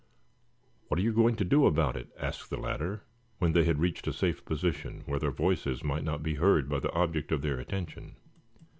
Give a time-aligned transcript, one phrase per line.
[0.87, 3.03] "What are you going to do about it?" asked the latter,
[3.37, 6.79] when they had reached a safe position, where their voices might not be heard by
[6.79, 8.15] the object of their attention.